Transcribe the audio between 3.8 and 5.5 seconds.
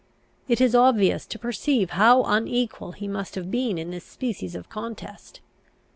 this species of contest.